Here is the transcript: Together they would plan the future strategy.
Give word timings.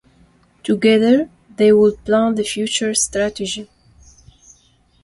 Together 0.63 1.29
they 1.57 1.71
would 1.71 2.03
plan 2.05 2.33
the 2.33 2.43
future 2.43 2.95
strategy. 2.95 3.69